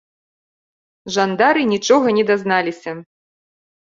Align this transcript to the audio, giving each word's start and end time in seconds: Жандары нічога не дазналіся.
Жандары 1.17 1.65
нічога 1.73 2.07
не 2.19 2.23
дазналіся. 2.31 2.91